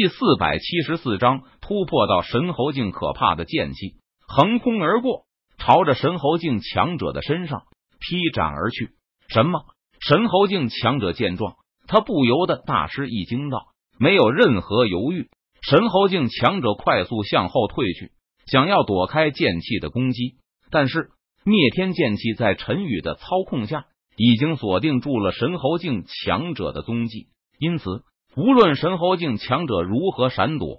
[0.00, 5.26] 第四百七十四章突破到神猴境，可怕的剑气横空而过，
[5.58, 7.64] 朝着神猴境强者的身上
[7.98, 8.92] 劈斩而去。
[9.28, 9.60] 什么？
[10.00, 13.58] 神猴境强者见状，他不由得大吃一惊，道
[14.00, 15.28] ：“没有任何犹豫，
[15.60, 18.12] 神猴境强者快速向后退去，
[18.46, 20.36] 想要躲开剑气的攻击。
[20.70, 21.10] 但是
[21.44, 23.84] 灭天剑气在陈宇的操控下，
[24.16, 27.26] 已经锁定住了神猴境强者的踪迹，
[27.58, 28.02] 因此。”
[28.36, 30.78] 无论神侯境强者如何闪躲，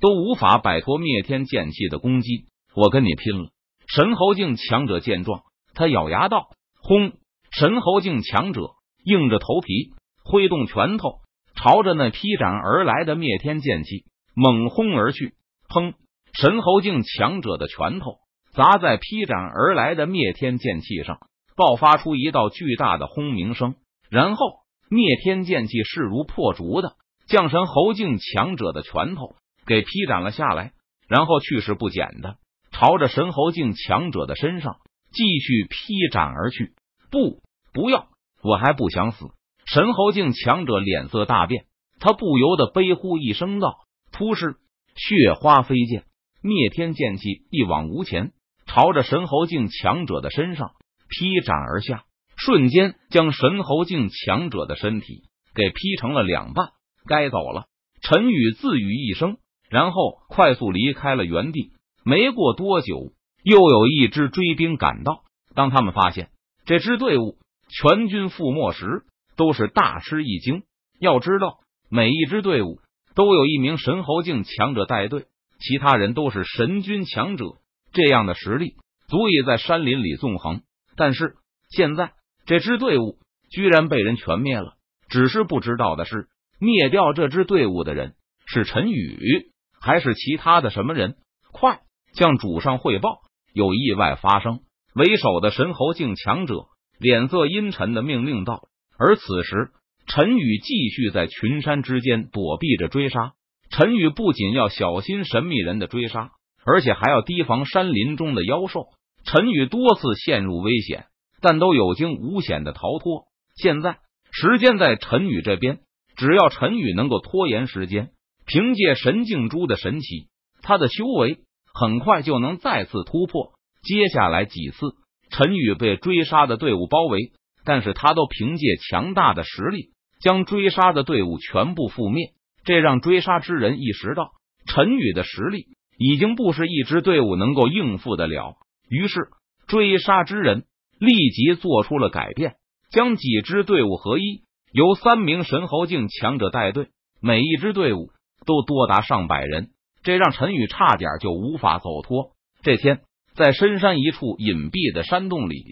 [0.00, 2.46] 都无法摆脱灭天剑气的攻击。
[2.74, 3.50] 我跟你拼了！
[3.86, 5.42] 神侯境强者见状，
[5.74, 6.48] 他咬牙道
[6.82, 7.12] ：“轰！”
[7.52, 8.70] 神侯境强者
[9.04, 9.92] 硬着头皮
[10.24, 11.20] 挥动拳头，
[11.54, 15.34] 朝着那劈斩而来的灭天剑气猛轰而去。
[15.68, 15.94] 砰！
[16.32, 18.16] 神侯境强者的拳头
[18.52, 21.20] 砸在劈斩而来的灭天剑气上，
[21.56, 23.76] 爆发出一道巨大的轰鸣声，
[24.10, 24.58] 然后。
[24.90, 30.72] 灭天剑气势如破竹的将神侯境强者的拳头给劈斩了下来，
[31.06, 32.38] 然后去势不减的
[32.72, 34.78] 朝着神侯境强者的身上
[35.12, 36.72] 继续劈斩而去。
[37.08, 37.40] 不，
[37.72, 38.08] 不要！
[38.42, 39.26] 我还不想死！
[39.64, 41.66] 神侯境强者脸色大变，
[42.00, 44.56] 他不由得悲呼一声道：“突施
[44.96, 46.04] 血花飞溅，
[46.42, 48.32] 灭天剑气一往无前，
[48.66, 50.72] 朝着神侯境强者的身上
[51.08, 52.02] 劈斩而下。”
[52.42, 55.24] 瞬间将神侯境强者的身体
[55.54, 56.70] 给劈成了两半。
[57.06, 57.66] 该走了，
[58.00, 59.36] 陈宇自语一声，
[59.68, 61.72] 然后快速离开了原地。
[62.02, 65.22] 没过多久，又有一支追兵赶到。
[65.54, 66.30] 当他们发现
[66.64, 67.36] 这支队伍
[67.68, 69.02] 全军覆没时，
[69.36, 70.62] 都是大吃一惊。
[70.98, 71.58] 要知道，
[71.90, 72.80] 每一支队伍
[73.14, 75.26] 都有一名神侯境强者带队，
[75.58, 77.56] 其他人都是神军强者，
[77.92, 78.76] 这样的实力
[79.08, 80.62] 足以在山林里纵横。
[80.96, 81.34] 但是
[81.68, 82.12] 现在。
[82.50, 83.16] 这支队伍
[83.48, 84.72] 居然被人全灭了，
[85.08, 86.26] 只是不知道的是，
[86.58, 91.14] 灭掉这支队伍的人是陈宇，还是其他的什么人？
[91.52, 91.78] 快
[92.12, 93.20] 向主上汇报，
[93.54, 94.62] 有意外发生！
[94.96, 96.64] 为首的神猴境强者
[96.98, 98.64] 脸色阴沉的命令道。
[98.98, 99.70] 而此时，
[100.08, 103.34] 陈宇继续在群山之间躲避着追杀。
[103.70, 106.32] 陈宇不仅要小心神秘人的追杀，
[106.66, 108.86] 而且还要提防山林中的妖兽。
[109.22, 111.06] 陈宇多次陷入危险。
[111.40, 113.24] 但都有惊无险的逃脱。
[113.56, 113.98] 现在
[114.30, 115.80] 时间在陈宇这边，
[116.16, 118.10] 只要陈宇能够拖延时间，
[118.46, 120.28] 凭借神镜珠的神奇，
[120.62, 121.40] 他的修为
[121.74, 123.52] 很快就能再次突破。
[123.82, 124.94] 接下来几次，
[125.30, 127.32] 陈宇被追杀的队伍包围，
[127.64, 129.90] 但是他都凭借强大的实力
[130.20, 132.32] 将追杀的队伍全部覆灭。
[132.64, 134.32] 这让追杀之人意识到，
[134.66, 138.56] 陈宇的实力已经不是一支队伍能够应付得了。
[138.88, 139.28] 于是，
[139.66, 140.64] 追杀之人。
[141.00, 142.56] 立即做出了改变，
[142.90, 146.88] 将几支队伍合一，由三名神侯境强者带队，
[147.22, 148.10] 每一支队伍
[148.44, 149.70] 都多达上百人，
[150.02, 152.32] 这让陈宇差点就无法走脱。
[152.62, 153.00] 这天，
[153.34, 155.64] 在深山一处隐蔽的山洞里，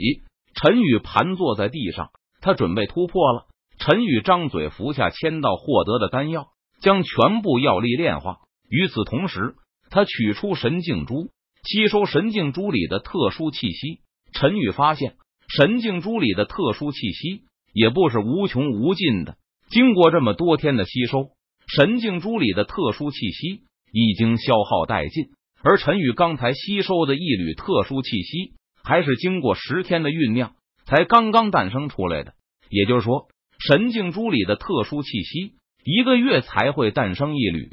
[0.54, 2.08] 陈宇盘坐在地上，
[2.40, 3.44] 他准备突破了。
[3.78, 6.46] 陈宇张嘴服下签到获得的丹药，
[6.80, 8.38] 将全部药力炼化。
[8.70, 9.56] 与此同时，
[9.90, 11.28] 他取出神镜珠，
[11.64, 14.00] 吸收神镜珠里的特殊气息。
[14.32, 15.16] 陈宇发现
[15.48, 19.36] 神镜珠里的特殊气息也不是无穷无尽的。
[19.70, 21.30] 经过这么多天的吸收，
[21.66, 23.62] 神镜珠里的特殊气息
[23.92, 25.26] 已经消耗殆尽。
[25.62, 32.34] 而陈宇刚才吸收的一缕特殊气息，还是经过十天的酝酿才刚刚诞生出来的。
[32.70, 33.28] 也就是说，
[33.58, 37.68] 神镜珠里的特殊气息一个月才会诞生一缕，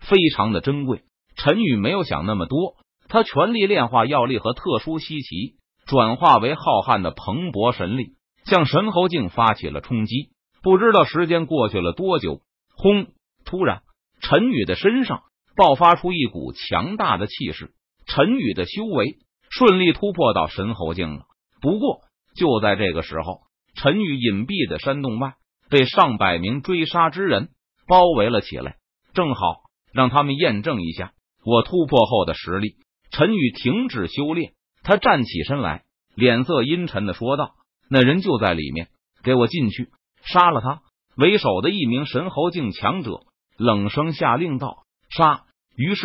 [0.00, 1.02] 非常的珍贵。
[1.36, 2.76] 陈宇没有想那么多，
[3.08, 5.54] 他全力炼化药力和特殊稀奇。
[5.90, 8.12] 转化为浩瀚的蓬勃神力，
[8.44, 10.30] 向神猴境发起了冲击。
[10.62, 12.42] 不知道时间过去了多久，
[12.76, 13.08] 轰！
[13.44, 13.82] 突然，
[14.20, 15.22] 陈宇的身上
[15.56, 17.72] 爆发出一股强大的气势。
[18.06, 19.16] 陈宇的修为
[19.50, 21.24] 顺利突破到神猴境了。
[21.60, 22.02] 不过，
[22.36, 23.40] 就在这个时候，
[23.74, 25.34] 陈宇隐蔽的山洞外
[25.70, 27.48] 被上百名追杀之人
[27.88, 28.76] 包围了起来，
[29.12, 29.56] 正好
[29.92, 31.14] 让他们验证一下
[31.44, 32.76] 我突破后的实力。
[33.10, 34.52] 陈宇停止修炼。
[34.82, 35.84] 他站起身来，
[36.20, 37.54] 脸色阴沉的说道
[37.88, 38.88] ：“那人就在里面，
[39.24, 39.88] 给我进去，
[40.22, 40.82] 杀了他！”
[41.16, 43.22] 为首的一名神侯境强者
[43.56, 45.44] 冷声下令道：“杀！”
[45.74, 46.02] 于是，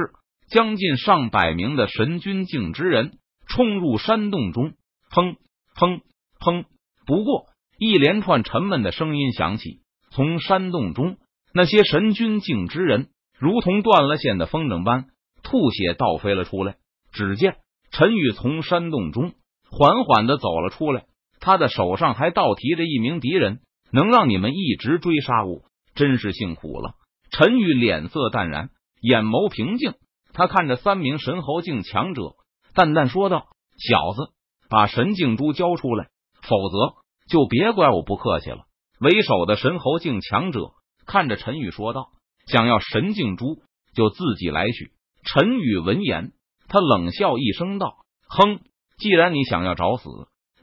[0.49, 4.71] 将近上百名的神君境之人冲入山洞中，
[5.11, 5.35] 砰
[5.75, 5.99] 砰
[6.39, 6.63] 砰！
[7.05, 7.47] 不过，
[7.77, 11.17] 一连串沉闷的声音响起，从山洞中，
[11.53, 15.07] 那些神君境之人如同断了线的风筝般
[15.43, 16.77] 吐血倒飞了出来。
[17.11, 17.57] 只见。
[17.91, 19.35] 陈宇从山洞中
[19.77, 21.05] 缓缓的走了出来，
[21.41, 23.59] 他的手上还倒提着一名敌人。
[23.91, 25.61] 能让你们一直追杀我，
[25.93, 26.95] 真是辛苦了。
[27.29, 28.69] 陈宇脸色淡然，
[28.99, 29.93] 眼眸平静。
[30.33, 32.35] 他看着三名神猴境强者，
[32.73, 34.33] 淡淡说道：“小子，
[34.69, 36.07] 把神镜珠交出来，
[36.41, 36.95] 否则
[37.29, 38.63] 就别怪我不客气了。”
[38.99, 40.71] 为首的神猴境强者
[41.05, 42.09] 看着陈宇说道
[42.47, 43.61] ：“想要神镜珠，
[43.93, 44.91] 就自己来取。”
[45.23, 46.33] 陈宇闻言，
[46.67, 47.95] 他冷笑一声道
[48.27, 48.59] ：“哼，
[48.97, 50.09] 既然你想要找死，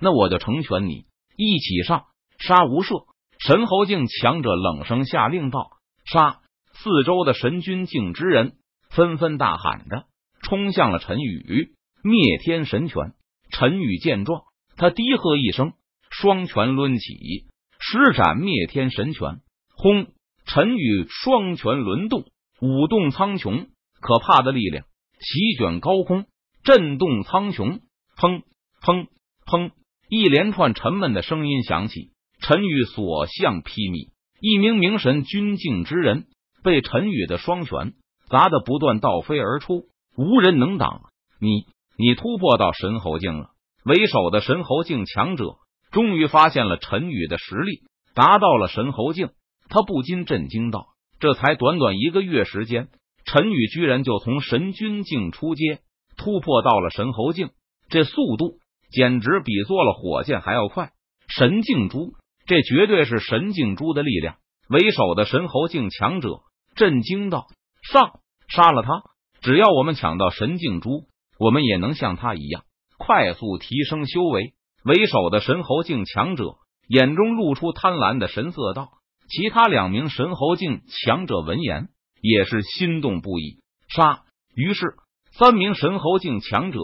[0.01, 1.07] 那我就成全你，
[1.37, 2.05] 一起上，
[2.39, 3.07] 杀无赦！”
[3.39, 5.71] 神侯境强者冷声下令道
[6.07, 6.41] ：“杀！”
[6.75, 8.57] 四周的神君境之人。
[8.95, 10.05] 纷纷大喊着
[10.43, 11.73] 冲向了陈宇，
[12.05, 13.15] 灭天神拳。
[13.51, 14.43] 陈宇见状，
[14.77, 15.73] 他低喝一声，
[16.11, 17.47] 双拳抡起，
[17.79, 19.41] 施展灭天神拳。
[19.75, 20.09] 轰！
[20.45, 22.27] 陈宇双拳轮动，
[22.61, 23.69] 舞动苍穹，
[23.99, 24.85] 可怕的力量
[25.19, 26.27] 席卷高空，
[26.63, 27.81] 震动苍穹。
[28.17, 28.43] 砰
[28.83, 29.07] 砰
[29.47, 29.71] 砰！
[30.09, 32.13] 一连串沉闷的声音响起。
[32.41, 34.11] 陈宇所向披靡，
[34.41, 36.27] 一名明神君境之人
[36.63, 37.95] 被陈宇的双拳。
[38.29, 39.85] 砸得不断倒飞而出，
[40.17, 41.03] 无人能挡。
[41.39, 41.67] 你，
[41.99, 43.51] 你突破到神侯境了。
[43.85, 45.57] 为首的神侯境强者
[45.91, 47.83] 终于发现了陈宇的实力，
[48.15, 49.29] 达到了神侯境。
[49.69, 50.87] 他不禁震惊道
[51.21, 52.89] ：“这才短短一个月时间，
[53.27, 55.81] 陈宇居然就从神君境出阶，
[56.17, 57.51] 突破到了神侯境，
[57.93, 58.59] 这速度
[58.91, 60.93] 简直比坐了火箭还要快！
[61.29, 62.15] 神镜珠，
[62.47, 64.37] 这绝对是神镜珠的力量。”
[64.71, 66.41] 为首的神猴境强者
[66.75, 67.49] 震惊道
[67.93, 69.03] ：“上！”杀了他！
[69.43, 71.09] 只要我们抢到神镜珠，
[71.39, 72.63] 我们也能像他一样
[72.97, 74.55] 快速提升修为。
[74.85, 76.55] 为首的神猴境强者
[76.89, 78.89] 眼中露出贪婪的神色，道
[79.29, 81.89] ：“其他两名神猴境强者闻言
[82.23, 83.59] 也是心动不已。”
[83.95, 84.23] 杀！
[84.55, 84.95] 于是
[85.33, 86.79] 三名神猴境强者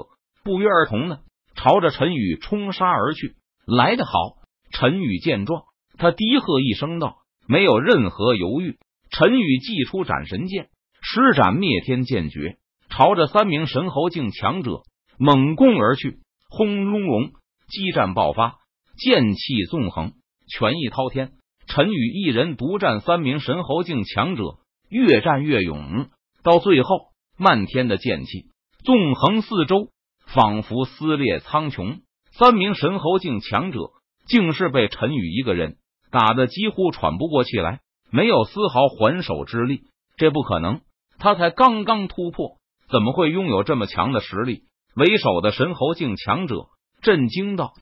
[0.48, 1.20] 不约而同的
[1.54, 3.34] 朝着陈宇冲杀而去。
[3.66, 4.38] 来得好！
[4.72, 5.64] 陈宇见状，
[5.98, 8.78] 他低喝一声道：“没有任何犹豫。”
[9.12, 10.70] 陈宇祭出斩神剑。
[11.02, 12.56] 施展灭天剑诀，
[12.88, 14.84] 朝着三名神侯境强者
[15.18, 16.20] 猛攻而去。
[16.48, 17.32] 轰隆隆，
[17.68, 18.56] 激战爆发，
[18.96, 20.12] 剑气纵横，
[20.48, 21.32] 权意滔天。
[21.66, 26.08] 陈宇一人独战三名神侯境强者，越战越勇。
[26.42, 28.46] 到最后，漫天的剑气
[28.82, 29.90] 纵横四周，
[30.32, 32.00] 仿佛撕裂苍穹。
[32.32, 33.80] 三名神侯境强者
[34.26, 35.76] 竟是被陈宇一个人
[36.10, 37.80] 打得几乎喘不过气来，
[38.10, 39.82] 没有丝毫还手之力。
[40.16, 40.80] 这不可能！
[41.18, 42.58] 他才刚刚突破，
[42.90, 44.62] 怎么会拥有这么强的实力？
[44.94, 46.66] 为首的神侯境强者
[47.02, 47.72] 震惊道：“